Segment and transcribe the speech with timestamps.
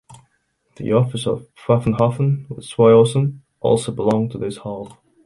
[0.77, 4.97] The Office of Pfaffenhofen with Schweighausen also belonged to this half.